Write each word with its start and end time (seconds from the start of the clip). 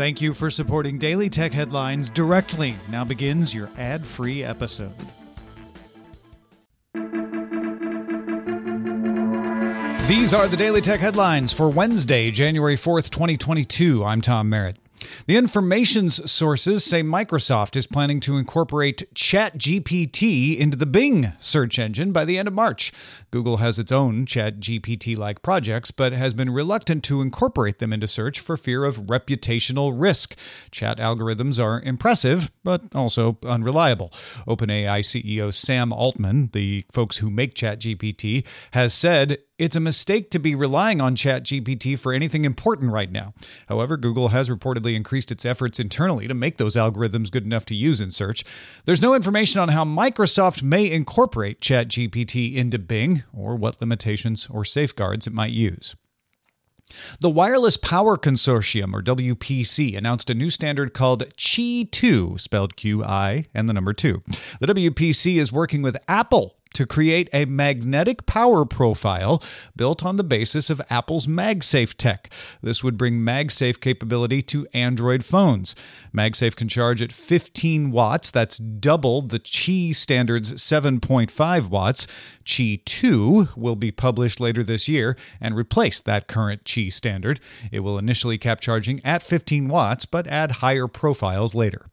Thank 0.00 0.22
you 0.22 0.32
for 0.32 0.50
supporting 0.50 0.96
Daily 0.96 1.28
Tech 1.28 1.52
Headlines 1.52 2.08
directly. 2.08 2.74
Now 2.88 3.04
begins 3.04 3.54
your 3.54 3.68
ad 3.76 4.02
free 4.02 4.42
episode. 4.42 4.94
These 10.08 10.32
are 10.32 10.48
the 10.48 10.56
Daily 10.56 10.80
Tech 10.80 11.00
Headlines 11.00 11.52
for 11.52 11.68
Wednesday, 11.68 12.30
January 12.30 12.76
4th, 12.76 13.10
2022. 13.10 14.02
I'm 14.02 14.22
Tom 14.22 14.48
Merritt. 14.48 14.78
The 15.26 15.36
information's 15.36 16.30
sources 16.30 16.84
say 16.84 17.02
Microsoft 17.02 17.76
is 17.76 17.86
planning 17.86 18.20
to 18.20 18.36
incorporate 18.36 19.12
ChatGPT 19.14 20.58
into 20.58 20.76
the 20.76 20.86
Bing 20.86 21.32
search 21.40 21.78
engine 21.78 22.12
by 22.12 22.24
the 22.24 22.38
end 22.38 22.48
of 22.48 22.54
March. 22.54 22.92
Google 23.30 23.58
has 23.58 23.78
its 23.78 23.92
own 23.92 24.26
ChatGPT 24.26 25.16
like 25.16 25.42
projects, 25.42 25.90
but 25.90 26.12
has 26.12 26.34
been 26.34 26.50
reluctant 26.50 27.04
to 27.04 27.20
incorporate 27.20 27.78
them 27.78 27.92
into 27.92 28.08
search 28.08 28.40
for 28.40 28.56
fear 28.56 28.84
of 28.84 29.02
reputational 29.02 29.92
risk. 29.94 30.36
Chat 30.70 30.98
algorithms 30.98 31.62
are 31.62 31.80
impressive, 31.80 32.50
but 32.64 32.82
also 32.94 33.38
unreliable. 33.44 34.10
OpenAI 34.46 35.00
CEO 35.00 35.52
Sam 35.52 35.92
Altman, 35.92 36.50
the 36.52 36.84
folks 36.90 37.18
who 37.18 37.30
make 37.30 37.54
ChatGPT, 37.54 38.46
has 38.72 38.94
said 38.94 39.38
it's 39.60 39.76
a 39.76 39.80
mistake 39.80 40.30
to 40.30 40.38
be 40.38 40.54
relying 40.54 41.02
on 41.02 41.14
ChatGPT 41.14 41.98
for 41.98 42.14
anything 42.14 42.46
important 42.46 42.92
right 42.92 43.12
now. 43.12 43.34
However, 43.68 43.98
Google 43.98 44.28
has 44.28 44.48
reportedly 44.48 44.94
increased 44.96 45.30
its 45.30 45.44
efforts 45.44 45.78
internally 45.78 46.26
to 46.26 46.32
make 46.32 46.56
those 46.56 46.76
algorithms 46.76 47.30
good 47.30 47.44
enough 47.44 47.66
to 47.66 47.74
use 47.74 48.00
in 48.00 48.10
search. 48.10 48.42
There's 48.86 49.02
no 49.02 49.12
information 49.12 49.60
on 49.60 49.68
how 49.68 49.84
Microsoft 49.84 50.62
may 50.62 50.90
incorporate 50.90 51.60
ChatGPT 51.60 52.56
into 52.56 52.78
Bing 52.78 53.22
or 53.34 53.54
what 53.54 53.82
limitations 53.82 54.48
or 54.50 54.64
safeguards 54.64 55.26
it 55.26 55.34
might 55.34 55.52
use. 55.52 55.94
The 57.20 57.30
Wireless 57.30 57.76
Power 57.76 58.16
Consortium, 58.16 58.94
or 58.94 59.02
WPC, 59.02 59.96
announced 59.96 60.30
a 60.30 60.34
new 60.34 60.48
standard 60.48 60.94
called 60.94 61.28
Qi 61.36 61.88
2, 61.90 62.38
spelled 62.38 62.76
Q 62.76 63.04
I 63.04 63.44
and 63.54 63.68
the 63.68 63.74
number 63.74 63.92
2. 63.92 64.22
The 64.60 64.66
WPC 64.66 65.36
is 65.36 65.52
working 65.52 65.82
with 65.82 65.98
Apple 66.08 66.56
to 66.74 66.86
create 66.86 67.28
a 67.32 67.44
magnetic 67.46 68.26
power 68.26 68.64
profile 68.64 69.42
built 69.76 70.04
on 70.04 70.16
the 70.16 70.24
basis 70.24 70.70
of 70.70 70.80
Apple's 70.90 71.26
MagSafe 71.26 71.94
tech. 71.94 72.30
This 72.62 72.84
would 72.84 72.96
bring 72.96 73.20
MagSafe 73.20 73.80
capability 73.80 74.42
to 74.42 74.66
Android 74.72 75.24
phones. 75.24 75.74
MagSafe 76.14 76.56
can 76.56 76.68
charge 76.68 77.02
at 77.02 77.12
15 77.12 77.90
watts, 77.90 78.30
that's 78.30 78.58
double 78.58 79.22
the 79.22 79.40
Qi 79.40 79.94
standard's 79.94 80.54
7.5 80.54 81.68
watts. 81.68 82.06
Qi 82.44 82.84
2 82.84 83.48
will 83.56 83.76
be 83.76 83.90
published 83.90 84.40
later 84.40 84.62
this 84.62 84.88
year 84.88 85.16
and 85.40 85.56
replace 85.56 86.00
that 86.00 86.28
current 86.28 86.64
Qi 86.64 86.92
standard. 86.92 87.40
It 87.72 87.80
will 87.80 87.98
initially 87.98 88.38
cap 88.38 88.60
charging 88.60 89.00
at 89.04 89.22
15 89.22 89.68
watts, 89.68 90.06
but 90.06 90.26
add 90.26 90.52
higher 90.52 90.86
profiles 90.86 91.54
later. 91.54 91.86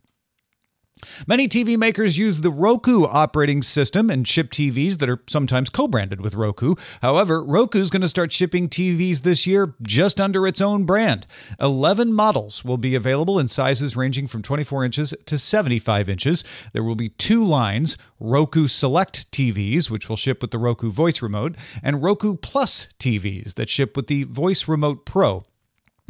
Many 1.28 1.48
TV 1.48 1.78
makers 1.78 2.18
use 2.18 2.42
the 2.42 2.52
Roku 2.52 3.06
operating 3.06 3.62
system 3.62 4.10
and 4.10 4.28
ship 4.28 4.52
TVs 4.52 4.98
that 5.00 5.10
are 5.10 5.22
sometimes 5.28 5.70
co 5.70 5.88
branded 5.88 6.22
with 6.22 6.36
Roku. 6.36 6.76
However, 7.02 7.44
Roku 7.44 7.80
is 7.80 7.90
going 7.90 8.02
to 8.02 8.10
start 8.10 8.32
shipping 8.32 8.70
TVs 8.70 9.22
this 9.22 9.48
year 9.48 9.76
just 9.82 10.20
under 10.20 10.48
its 10.48 10.62
own 10.62 10.86
brand. 10.86 11.28
11 11.60 12.14
models 12.14 12.64
will 12.64 12.78
be 12.78 12.96
available 12.96 13.40
in 13.40 13.48
sizes 13.48 13.96
ranging 13.96 14.28
from 14.28 14.42
24 14.42 14.86
inches 14.86 15.14
to 15.26 15.38
75 15.38 16.10
inches. 16.10 16.44
There 16.74 16.84
will 16.84 16.96
be 16.96 17.10
two 17.10 17.44
lines 17.44 17.98
Roku 18.20 18.68
Select 18.68 19.32
TVs, 19.32 19.90
which 19.90 20.10
will 20.10 20.16
ship 20.16 20.42
with 20.42 20.52
the 20.52 20.58
Roku 20.58 20.90
Voice 20.90 21.22
Remote, 21.22 21.56
and 21.84 22.04
Roku 22.04 22.36
Plus 22.36 22.88
TVs 23.00 23.54
that 23.56 23.70
ship 23.70 23.96
with 23.96 24.08
the 24.08 24.24
Voice 24.24 24.68
Remote 24.68 25.06
Pro. 25.06 25.46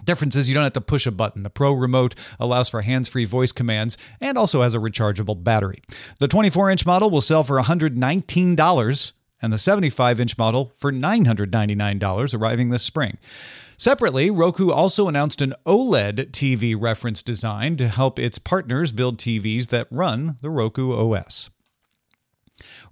Difference 0.03 0.35
is 0.35 0.47
you 0.47 0.55
don't 0.55 0.63
have 0.63 0.73
to 0.73 0.81
push 0.81 1.05
a 1.05 1.11
button. 1.11 1.43
The 1.43 1.49
Pro 1.49 1.73
remote 1.73 2.15
allows 2.39 2.69
for 2.69 2.81
hands 2.81 3.09
free 3.09 3.25
voice 3.25 3.51
commands 3.51 3.97
and 4.21 4.37
also 4.37 4.61
has 4.61 4.73
a 4.73 4.79
rechargeable 4.79 5.43
battery. 5.43 5.81
The 6.19 6.27
24 6.27 6.69
inch 6.71 6.85
model 6.85 7.09
will 7.09 7.21
sell 7.21 7.43
for 7.43 7.59
$119 7.59 9.11
and 9.41 9.53
the 9.53 9.57
75 9.57 10.19
inch 10.19 10.37
model 10.37 10.73
for 10.77 10.91
$999, 10.91 12.33
arriving 12.33 12.69
this 12.69 12.83
spring. 12.83 13.17
Separately, 13.77 14.31
Roku 14.31 14.71
also 14.71 15.07
announced 15.07 15.41
an 15.41 15.53
OLED 15.65 16.31
TV 16.31 16.75
reference 16.79 17.21
design 17.21 17.75
to 17.75 17.87
help 17.87 18.17
its 18.17 18.39
partners 18.39 18.91
build 18.91 19.17
TVs 19.17 19.67
that 19.67 19.87
run 19.91 20.37
the 20.41 20.49
Roku 20.49 20.91
OS. 20.93 21.51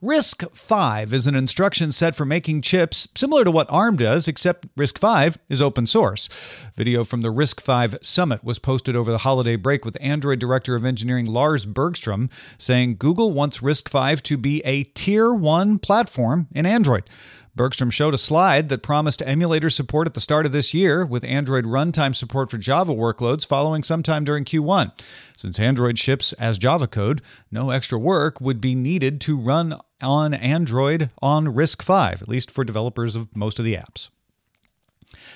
RISC-V 0.02 1.16
is 1.16 1.28
an 1.28 1.36
instruction 1.36 1.92
set 1.92 2.16
for 2.16 2.26
making 2.26 2.62
chips 2.62 3.08
similar 3.16 3.44
to 3.44 3.52
what 3.52 3.70
ARM 3.70 3.98
does, 3.98 4.28
except 4.28 4.74
RISC-V 4.76 5.40
is 5.50 5.62
open 5.62 5.88
source. 5.88 6.30
Video 6.76 7.04
from 7.04 7.22
the 7.22 7.32
RISC-V 7.32 7.98
Summit 8.02 8.44
was 8.44 8.60
posted 8.60 8.96
over 8.96 9.12
the 9.12 9.20
holiday 9.20 9.56
break 9.56 9.84
with 9.84 9.98
Android 10.00 10.40
Director 10.40 10.76
of 10.76 10.86
Engineering 10.86 11.26
Lars 11.26 11.66
Bergstrom 11.66 12.30
saying 12.58 12.98
Google 12.98 13.34
wants 13.34 13.60
RISC-V 13.60 14.22
to 14.22 14.38
be 14.38 14.62
a 14.66 14.84
Tier 14.84 15.34
1 15.34 15.80
platform 15.80 16.48
in 16.54 16.66
Android. 16.66 17.10
Bergstrom 17.56 17.90
showed 17.90 18.14
a 18.14 18.18
slide 18.18 18.68
that 18.68 18.84
promised 18.84 19.22
emulator 19.26 19.70
support 19.70 20.08
at 20.08 20.14
the 20.14 20.20
start 20.20 20.46
of 20.46 20.52
this 20.52 20.74
year, 20.74 21.06
with 21.06 21.24
Android 21.24 21.64
runtime 21.64 22.14
support 22.14 22.52
for 22.52 22.58
Java 22.58 22.94
workloads 22.94 23.48
following 23.48 23.82
sometime 23.82 24.26
during 24.26 24.44
Q1. 24.44 24.92
Since 25.38 25.58
Android 25.58 25.98
ships 25.98 26.34
as 26.34 26.58
Java 26.58 26.86
code, 26.86 27.22
no 27.50 27.70
extra 27.70 27.98
work 27.98 28.42
would 28.42 28.60
be 28.60 28.76
needed 28.76 29.22
to 29.22 29.38
run 29.38 29.80
on 30.02 30.34
Android 30.34 31.12
on 31.22 31.48
RISC-V, 31.48 32.22
at 32.22 32.28
least 32.28 32.52
for 32.52 32.66
developers 32.66 33.16
of 33.16 33.34
most 33.38 33.58
of 33.58 33.64
the 33.64 33.76
apps. 33.76 34.10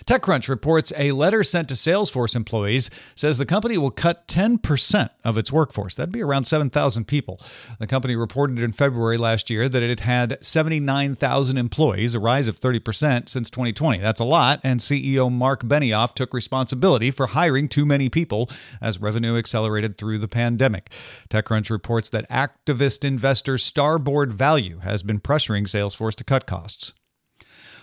TechCrunch 0.06 0.50
reports 0.50 0.94
a 0.98 1.12
letter 1.12 1.44
sent 1.44 1.70
to 1.70 1.76
Salesforce 1.76 2.36
employees 2.36 2.90
says 3.16 3.38
the 3.38 3.46
company 3.46 3.78
will 3.78 3.92
cut 3.92 4.28
10% 4.28 5.10
of 5.24 5.38
its 5.38 5.52
workforce. 5.52 5.96
That'd 5.96 6.12
be 6.12 6.22
around 6.22 6.46
7,000 6.46 7.06
people. 7.06 7.40
The 7.80 7.88
company 7.88 8.16
reported 8.16 8.60
in 8.60 8.72
February 8.72 9.18
last 9.18 9.50
year 9.50 9.70
that 9.70 9.84
it 9.84 10.02
had 10.02 10.38
79,000 10.42 11.58
employees, 11.58 12.16
a 12.16 12.20
rise 12.20 12.48
of 12.48 12.60
30% 12.60 13.30
since 13.30 13.50
2020. 13.50 14.00
That's 14.00 14.20
a 14.20 14.26
lot, 14.26 14.60
and 14.64 14.80
CEO 14.80 15.32
Marc 15.32 15.64
Benioff 15.64 16.14
took 16.14 16.34
responsibility 16.34 17.12
for 17.12 17.28
hiring 17.28 17.68
too 17.68 17.86
many 17.86 18.10
people 18.10 18.50
as 18.82 19.00
revenue 19.00 19.38
accelerated 19.38 19.98
through 19.98 20.20
the 20.20 20.28
pandemic. 20.28 20.90
TechCrunch 21.30 21.70
reports 21.70 22.10
that 22.10 22.30
activist 22.30 23.06
investor 23.06 23.58
Starboard 23.58 24.34
Value 24.34 24.80
has 24.80 25.04
been 25.04 25.20
pressuring 25.20 25.64
Salesforce 25.64 26.16
to 26.16 26.24
cut 26.24 26.46
costs. 26.46 26.94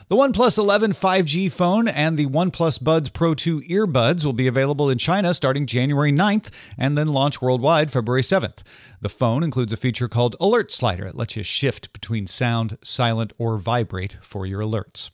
The 0.08 0.14
OnePlus 0.14 0.56
11 0.56 0.92
5G 0.92 1.50
phone 1.50 1.88
and 1.88 2.16
the 2.16 2.26
OnePlus 2.26 2.80
Buds 2.84 3.08
Pro 3.08 3.34
2 3.34 3.62
earbuds 3.62 4.24
will 4.24 4.32
be 4.32 4.46
available 4.46 4.88
in 4.88 4.98
China 4.98 5.34
starting 5.34 5.66
January 5.66 6.12
9th 6.12 6.50
and 6.78 6.96
then 6.96 7.08
launch 7.08 7.42
worldwide 7.42 7.90
February 7.90 8.22
7th. 8.22 8.58
The 9.00 9.08
phone 9.08 9.42
includes 9.42 9.72
a 9.72 9.76
feature 9.76 10.06
called 10.06 10.36
Alert 10.38 10.70
Slider. 10.70 11.06
It 11.06 11.16
lets 11.16 11.36
you 11.36 11.42
shift 11.42 11.92
between 11.92 12.28
sound, 12.28 12.78
silent, 12.84 13.32
or 13.36 13.58
vibrate 13.58 14.18
for 14.22 14.46
your 14.46 14.62
alerts. 14.62 15.10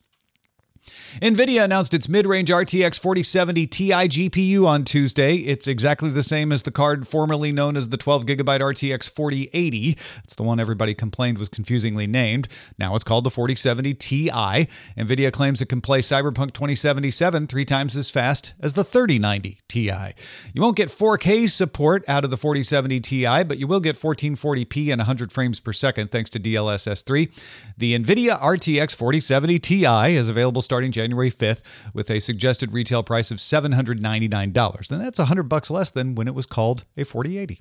NVIDIA 1.20 1.62
announced 1.62 1.94
its 1.94 2.08
mid 2.08 2.26
range 2.26 2.48
RTX 2.48 2.98
4070 2.98 3.66
Ti 3.66 3.90
GPU 3.90 4.66
on 4.66 4.82
Tuesday. 4.82 5.36
It's 5.36 5.66
exactly 5.66 6.10
the 6.10 6.22
same 6.22 6.50
as 6.50 6.62
the 6.62 6.70
card 6.70 7.06
formerly 7.06 7.52
known 7.52 7.76
as 7.76 7.90
the 7.90 7.98
12GB 7.98 8.44
RTX 8.44 9.10
4080. 9.10 9.96
It's 10.24 10.34
the 10.34 10.42
one 10.42 10.58
everybody 10.58 10.94
complained 10.94 11.38
was 11.38 11.48
confusingly 11.48 12.06
named. 12.06 12.48
Now 12.78 12.94
it's 12.94 13.04
called 13.04 13.24
the 13.24 13.30
4070 13.30 13.94
Ti. 13.94 14.30
NVIDIA 14.30 15.32
claims 15.32 15.60
it 15.60 15.66
can 15.66 15.80
play 15.80 16.00
Cyberpunk 16.00 16.52
2077 16.54 17.46
three 17.46 17.64
times 17.64 17.96
as 17.96 18.10
fast 18.10 18.54
as 18.60 18.72
the 18.72 18.82
3090 18.82 19.60
Ti. 19.68 20.14
You 20.54 20.62
won't 20.62 20.76
get 20.76 20.88
4K 20.88 21.48
support 21.48 22.04
out 22.08 22.24
of 22.24 22.30
the 22.30 22.38
4070 22.38 23.00
Ti, 23.00 23.44
but 23.44 23.58
you 23.58 23.66
will 23.66 23.80
get 23.80 24.00
1440p 24.00 24.90
and 24.90 24.98
100 24.98 25.30
frames 25.30 25.60
per 25.60 25.72
second 25.72 26.10
thanks 26.10 26.30
to 26.30 26.40
DLSS 26.40 27.04
3. 27.04 27.28
The 27.76 27.98
NVIDIA 27.98 28.40
RTX 28.40 28.94
4070 28.96 29.58
Ti 29.58 30.16
is 30.16 30.28
available 30.28 30.62
starting 30.72 30.90
January 30.90 31.30
5th 31.30 31.60
with 31.92 32.10
a 32.10 32.18
suggested 32.18 32.72
retail 32.72 33.02
price 33.02 33.30
of 33.30 33.36
$799. 33.36 34.90
And 34.90 35.00
that's 35.02 35.18
100 35.18 35.42
bucks 35.42 35.70
less 35.70 35.90
than 35.90 36.14
when 36.14 36.26
it 36.26 36.34
was 36.34 36.46
called 36.46 36.86
a 36.96 37.04
4080. 37.04 37.60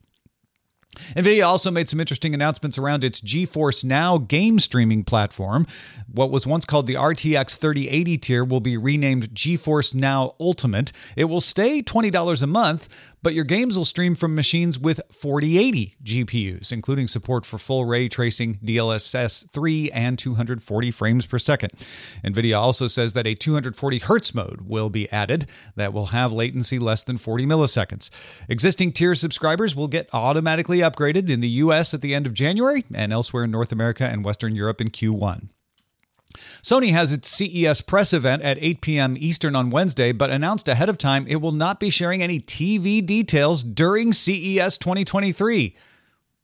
NVIDIA 1.16 1.46
also 1.46 1.72
made 1.72 1.90
some 1.90 2.00
interesting 2.00 2.34
announcements 2.34 2.78
around 2.78 3.04
its 3.04 3.22
GeForce 3.22 3.84
Now 3.84 4.18
game 4.18 4.60
streaming 4.60 5.04
platform. 5.04 5.68
What 6.12 6.32
was 6.32 6.48
once 6.48 6.66
called 6.66 6.88
the 6.88 6.96
RTX 6.96 7.58
3080 7.58 8.18
tier 8.18 8.44
will 8.44 8.60
be 8.60 8.78
renamed 8.78 9.34
GeForce 9.34 9.96
Now 9.96 10.36
Ultimate. 10.40 10.92
It 11.16 11.26
will 11.26 11.42
stay 11.42 11.82
$20 11.82 12.44
a 12.44 12.48
month, 12.48 12.90
but 13.24 13.34
your 13.34 13.44
games 13.44 13.78
will 13.78 13.86
stream 13.86 14.16
from 14.16 14.36
machines 14.36 14.80
with 14.80 15.02
4080 15.12 15.96
GPUs, 16.04 16.72
including 16.72 17.08
support 17.08 17.46
for 17.46 17.58
full 17.58 17.86
ray 17.86 18.08
tracing, 18.08 18.56
DLSS 18.64 19.52
3, 19.52 19.92
and 19.92 20.18
240 20.18 20.92
frames 20.92 21.26
per 21.26 21.40
second. 21.40 21.72
NVIDIA 22.24 22.58
also 22.60 22.88
says 22.88 23.14
that 23.14 23.28
a 23.28 23.36
240 23.36 24.00
Hz 24.00 24.34
mode 24.34 24.62
will 24.62 24.90
be 24.90 25.12
added 25.12 25.46
that 25.76 25.94
will 25.94 26.08
have 26.08 26.32
latency 26.32 26.80
less 26.80 27.04
than 27.04 27.18
40 27.18 27.46
milliseconds. 27.46 28.10
Existing 28.50 28.92
tier 28.92 29.16
subscribers 29.16 29.76
will 29.76 29.88
get 29.88 30.10
automatically 30.14 30.82
upgraded 30.92 31.30
in 31.30 31.42
the 31.42 31.48
US 31.50 31.94
at 31.94 32.02
the 32.02 32.14
end 32.14 32.26
of 32.26 32.34
January 32.34 32.84
and 32.94 33.14
elsewhere 33.14 33.44
in 33.44 33.52
North 33.52 33.72
America 33.72 34.06
and 34.06 34.26
Western 34.26 34.56
Europe 34.56 34.82
in 34.82 34.90
Q1. 34.90 35.50
Sony 36.64 36.92
has 36.92 37.12
its 37.12 37.28
CES 37.30 37.82
press 37.82 38.14
event 38.14 38.42
at 38.42 38.58
8 38.62 38.82
p.m. 38.82 39.16
Eastern 39.18 39.56
on 39.56 39.70
Wednesday, 39.70 40.12
but 40.12 40.30
announced 40.30 40.68
ahead 40.68 40.90
of 40.90 40.98
time 40.98 41.26
it 41.28 41.38
will 41.38 41.52
not 41.52 41.80
be 41.80 41.90
sharing 41.90 42.24
any 42.24 42.40
TV 42.40 43.06
details 43.06 43.64
during 43.64 44.14
CES 44.14 44.78
2023. 44.78 45.76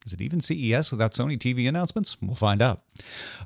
Is 0.06 0.12
it 0.12 0.20
even 0.20 0.40
CES 0.40 0.90
without 0.90 1.12
Sony 1.12 1.38
TV 1.38 1.68
announcements? 1.68 2.20
We'll 2.22 2.34
find 2.34 2.62
out. 2.62 2.82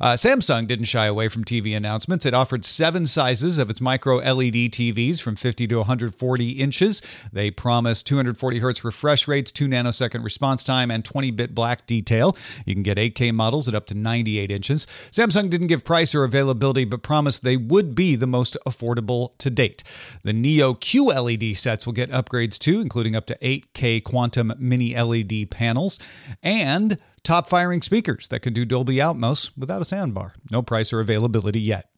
Uh, 0.00 0.14
Samsung 0.14 0.66
didn't 0.66 0.86
shy 0.86 1.06
away 1.06 1.28
from 1.28 1.44
TV 1.44 1.76
announcements. 1.76 2.26
It 2.26 2.34
offered 2.34 2.64
seven 2.64 3.06
sizes 3.06 3.58
of 3.58 3.70
its 3.70 3.80
micro 3.80 4.16
LED 4.16 4.72
TVs 4.72 5.20
from 5.20 5.36
50 5.36 5.66
to 5.68 5.76
140 5.76 6.50
inches. 6.50 7.02
They 7.32 7.50
promise 7.50 8.02
240 8.02 8.58
hertz 8.58 8.84
refresh 8.84 9.28
rates, 9.28 9.52
2 9.52 9.66
nanosecond 9.66 10.24
response 10.24 10.64
time, 10.64 10.90
and 10.90 11.04
20 11.04 11.30
bit 11.30 11.54
black 11.54 11.86
detail. 11.86 12.36
You 12.66 12.74
can 12.74 12.82
get 12.82 12.98
8K 12.98 13.32
models 13.32 13.68
at 13.68 13.74
up 13.74 13.86
to 13.86 13.94
98 13.94 14.50
inches. 14.50 14.86
Samsung 15.10 15.50
didn't 15.50 15.68
give 15.68 15.84
price 15.84 16.14
or 16.14 16.24
availability, 16.24 16.84
but 16.84 17.02
promised 17.02 17.44
they 17.44 17.56
would 17.56 17.94
be 17.94 18.16
the 18.16 18.26
most 18.26 18.56
affordable 18.66 19.36
to 19.38 19.50
date. 19.50 19.84
The 20.22 20.32
Neo 20.32 20.74
QLED 20.74 21.56
sets 21.56 21.86
will 21.86 21.92
get 21.92 22.10
upgrades 22.10 22.58
too, 22.58 22.80
including 22.80 23.14
up 23.16 23.26
to 23.26 23.38
8K 23.40 24.02
quantum 24.02 24.52
mini 24.58 24.96
LED 24.96 25.50
panels 25.50 25.98
and 26.42 26.98
top 27.22 27.48
firing 27.48 27.82
speakers 27.82 28.28
that 28.28 28.40
can 28.40 28.52
do 28.52 28.64
Dolby 28.64 28.96
Atmos 28.96 29.41
without 29.56 29.82
a 29.82 29.84
soundbar. 29.84 30.32
No 30.50 30.62
price 30.62 30.92
or 30.92 31.00
availability 31.00 31.60
yet. 31.60 31.91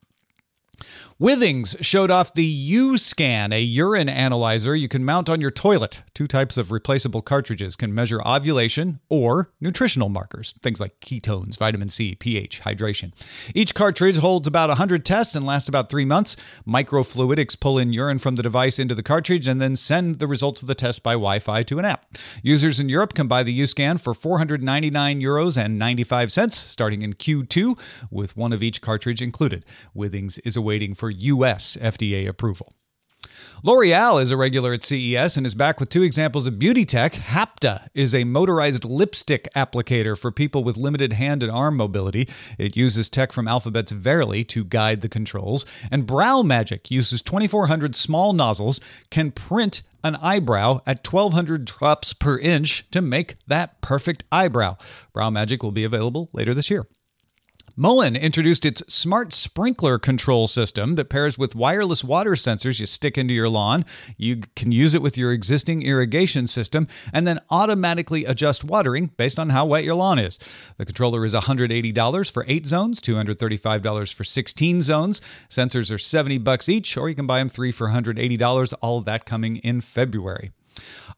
Withings 1.20 1.76
showed 1.80 2.10
off 2.10 2.34
the 2.34 2.44
U-Scan, 2.44 3.52
a 3.52 3.60
urine 3.60 4.08
analyzer 4.08 4.74
you 4.74 4.88
can 4.88 5.04
mount 5.04 5.30
on 5.30 5.40
your 5.40 5.50
toilet. 5.50 6.02
Two 6.12 6.26
types 6.26 6.56
of 6.56 6.72
replaceable 6.72 7.22
cartridges 7.22 7.76
can 7.76 7.94
measure 7.94 8.20
ovulation 8.26 9.00
or 9.08 9.50
nutritional 9.60 10.08
markers, 10.08 10.54
things 10.62 10.80
like 10.80 10.98
ketones, 11.00 11.56
vitamin 11.56 11.88
C, 11.88 12.14
pH, 12.14 12.62
hydration. 12.62 13.12
Each 13.54 13.74
cartridge 13.74 14.18
holds 14.18 14.48
about 14.48 14.70
100 14.70 15.04
tests 15.04 15.34
and 15.34 15.46
lasts 15.46 15.68
about 15.68 15.88
three 15.88 16.04
months. 16.04 16.36
Microfluidics 16.66 17.58
pull 17.58 17.78
in 17.78 17.92
urine 17.92 18.18
from 18.18 18.34
the 18.34 18.42
device 18.42 18.78
into 18.78 18.94
the 18.94 19.02
cartridge 19.02 19.46
and 19.46 19.60
then 19.60 19.76
send 19.76 20.18
the 20.18 20.26
results 20.26 20.62
of 20.62 20.68
the 20.68 20.74
test 20.74 21.02
by 21.02 21.12
Wi-Fi 21.12 21.62
to 21.62 21.78
an 21.78 21.84
app. 21.84 22.06
Users 22.42 22.80
in 22.80 22.88
Europe 22.88 23.14
can 23.14 23.28
buy 23.28 23.42
the 23.42 23.52
U-Scan 23.52 23.98
for 23.98 24.14
499 24.14 25.20
euros 25.20 25.56
and 25.56 25.78
95 25.78 26.32
cents, 26.32 26.58
starting 26.58 27.02
in 27.02 27.14
Q2, 27.14 27.78
with 28.10 28.36
one 28.36 28.52
of 28.52 28.62
each 28.62 28.80
cartridge 28.80 29.22
included. 29.22 29.64
Withings 29.94 30.38
is 30.44 30.56
awaiting 30.74 30.94
for 30.94 31.08
U.S. 31.08 31.76
FDA 31.80 32.26
approval. 32.26 32.74
L'Oreal 33.62 34.20
is 34.20 34.32
a 34.32 34.36
regular 34.36 34.72
at 34.72 34.82
CES 34.82 35.36
and 35.36 35.46
is 35.46 35.54
back 35.54 35.78
with 35.78 35.88
two 35.88 36.02
examples 36.02 36.48
of 36.48 36.58
beauty 36.58 36.84
tech. 36.84 37.12
Hapta 37.12 37.86
is 37.94 38.12
a 38.12 38.24
motorized 38.24 38.84
lipstick 38.84 39.48
applicator 39.54 40.18
for 40.18 40.32
people 40.32 40.64
with 40.64 40.76
limited 40.76 41.12
hand 41.12 41.44
and 41.44 41.52
arm 41.52 41.76
mobility. 41.76 42.28
It 42.58 42.76
uses 42.76 43.08
tech 43.08 43.30
from 43.32 43.46
Alphabet's 43.46 43.92
Verily 43.92 44.42
to 44.44 44.64
guide 44.64 45.00
the 45.00 45.08
controls. 45.08 45.64
And 45.92 46.06
Brow 46.06 46.42
Magic 46.42 46.90
uses 46.90 47.22
2400 47.22 47.94
small 47.94 48.32
nozzles, 48.32 48.80
can 49.10 49.30
print 49.30 49.82
an 50.02 50.16
eyebrow 50.16 50.80
at 50.86 51.06
1200 51.06 51.64
drops 51.64 52.12
per 52.12 52.36
inch 52.36 52.84
to 52.90 53.00
make 53.00 53.36
that 53.46 53.80
perfect 53.80 54.24
eyebrow. 54.32 54.76
Brow 55.12 55.30
Magic 55.30 55.62
will 55.62 55.72
be 55.72 55.84
available 55.84 56.28
later 56.32 56.52
this 56.52 56.68
year. 56.68 56.84
Moen 57.76 58.14
introduced 58.14 58.64
its 58.64 58.84
smart 58.86 59.32
sprinkler 59.32 59.98
control 59.98 60.46
system 60.46 60.94
that 60.94 61.08
pairs 61.08 61.36
with 61.36 61.56
wireless 61.56 62.04
water 62.04 62.34
sensors 62.34 62.78
you 62.78 62.86
stick 62.86 63.18
into 63.18 63.34
your 63.34 63.48
lawn. 63.48 63.84
You 64.16 64.42
can 64.54 64.70
use 64.70 64.94
it 64.94 65.02
with 65.02 65.18
your 65.18 65.32
existing 65.32 65.82
irrigation 65.82 66.46
system 66.46 66.86
and 67.12 67.26
then 67.26 67.40
automatically 67.50 68.26
adjust 68.26 68.62
watering 68.62 69.10
based 69.16 69.40
on 69.40 69.50
how 69.50 69.66
wet 69.66 69.82
your 69.82 69.96
lawn 69.96 70.20
is. 70.20 70.38
The 70.76 70.86
controller 70.86 71.24
is 71.24 71.34
$180 71.34 72.30
for 72.30 72.44
8 72.46 72.64
zones, 72.64 73.00
$235 73.00 74.14
for 74.14 74.22
16 74.22 74.80
zones. 74.80 75.20
Sensors 75.48 75.92
are 75.92 75.98
70 75.98 76.38
bucks 76.38 76.68
each 76.68 76.96
or 76.96 77.08
you 77.08 77.16
can 77.16 77.26
buy 77.26 77.40
them 77.40 77.48
3 77.48 77.72
for 77.72 77.88
$180, 77.88 78.74
all 78.82 78.98
of 78.98 79.04
that 79.06 79.26
coming 79.26 79.56
in 79.56 79.80
February. 79.80 80.52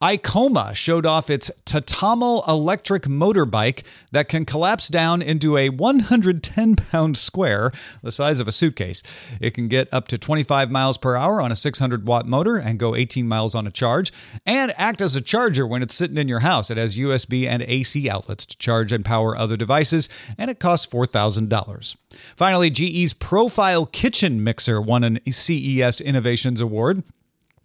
Icoma 0.03 0.75
showed 0.75 1.07
off 1.07 1.31
its 1.31 1.51
Tatamo 1.65 2.47
electric 2.47 3.05
motorbike 3.05 3.83
that 4.13 4.29
can 4.29 4.45
collapse 4.45 4.89
down 4.89 5.23
into 5.23 5.57
a 5.57 5.71
110 5.71 6.77
pound 6.77 7.17
square, 7.17 7.73
the 8.03 8.13
size 8.13 8.39
of 8.39 8.47
a 8.47 8.53
suitcase. 8.53 9.03
It 9.41 9.53
can 9.53 9.69
get 9.69 9.89
up 9.93 10.09
to 10.09 10.19
25 10.19 10.71
miles 10.71 10.99
per 10.99 11.17
hour 11.17 11.41
on 11.41 11.51
a 11.51 11.57
600 11.57 12.07
watt 12.07 12.27
motor 12.27 12.57
and 12.57 12.79
go 12.79 12.95
18 12.95 13.27
miles 13.27 13.55
on 13.55 13.67
a 13.67 13.71
charge, 13.71 14.13
and 14.45 14.75
act 14.77 15.01
as 15.01 15.17
a 15.17 15.21
charger 15.21 15.67
when 15.67 15.83
it's 15.83 15.95
sitting 15.95 16.19
in 16.19 16.29
your 16.29 16.41
house. 16.41 16.71
It 16.71 16.77
has 16.77 16.99
USB 16.99 17.47
and 17.47 17.63
AC 17.63 18.09
outlets 18.11 18.45
to 18.47 18.59
charge 18.59 18.93
and 18.93 19.05
power 19.05 19.37
other 19.37 19.57
devices, 19.57 20.09
and 20.37 20.51
it 20.51 20.61
costs 20.61 20.87
$4,000. 20.87 21.97
Finally, 22.37 22.71
GE's 22.71 23.15
Profile 23.15 23.87
Kitchen 23.87 24.45
Mixer 24.45 24.81
won 24.81 25.05
an 25.05 25.21
CES 25.31 26.01
Innovations 26.01 26.61
Award. 26.61 27.03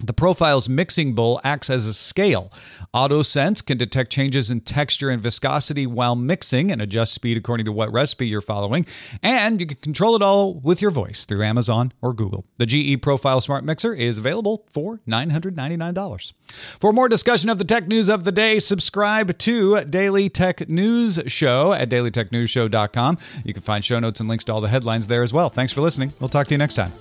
The 0.03 0.13
profile's 0.13 0.67
mixing 0.67 1.13
bowl 1.13 1.39
acts 1.43 1.69
as 1.69 1.85
a 1.85 1.93
scale. 1.93 2.51
AutoSense 2.93 3.65
can 3.65 3.77
detect 3.77 4.11
changes 4.11 4.51
in 4.51 4.61
texture 4.61 5.09
and 5.09 5.21
viscosity 5.21 5.87
while 5.87 6.15
mixing 6.15 6.71
and 6.71 6.81
adjust 6.81 7.13
speed 7.13 7.37
according 7.37 7.65
to 7.65 7.71
what 7.71 7.91
recipe 7.91 8.27
you're 8.27 8.41
following. 8.41 8.85
And 9.21 9.59
you 9.59 9.65
can 9.65 9.77
control 9.77 10.15
it 10.15 10.21
all 10.21 10.55
with 10.55 10.81
your 10.81 10.91
voice 10.91 11.25
through 11.25 11.43
Amazon 11.43 11.93
or 12.01 12.13
Google. 12.13 12.45
The 12.57 12.65
GE 12.65 13.01
Profile 13.01 13.41
Smart 13.41 13.63
Mixer 13.63 13.93
is 13.93 14.17
available 14.17 14.65
for 14.73 15.01
$999. 15.07 16.33
For 16.79 16.91
more 16.91 17.07
discussion 17.07 17.49
of 17.49 17.57
the 17.57 17.63
tech 17.63 17.87
news 17.87 18.09
of 18.09 18.23
the 18.23 18.31
day, 18.31 18.59
subscribe 18.59 19.37
to 19.39 19.85
Daily 19.85 20.29
Tech 20.29 20.67
News 20.67 21.19
Show 21.27 21.73
at 21.73 21.89
dailytechnewsshow.com. 21.89 23.17
You 23.45 23.53
can 23.53 23.63
find 23.63 23.85
show 23.85 23.99
notes 23.99 24.19
and 24.19 24.27
links 24.27 24.45
to 24.45 24.53
all 24.53 24.61
the 24.61 24.67
headlines 24.67 25.07
there 25.07 25.23
as 25.23 25.33
well. 25.33 25.49
Thanks 25.49 25.71
for 25.71 25.81
listening. 25.81 26.13
We'll 26.19 26.29
talk 26.29 26.47
to 26.47 26.53
you 26.53 26.57
next 26.57 26.75
time. 26.75 26.91